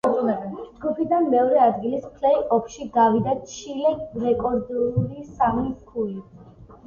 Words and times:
ჯგუფიდან 0.75 1.27
მეორე 1.33 1.57
ადგილით 1.65 2.07
პლეი-ოფში 2.13 2.87
გავიდა 2.95 3.35
ჩილე, 3.51 3.91
რეკორდული 4.25 5.27
სამი 5.31 5.69
ქულით. 5.93 6.49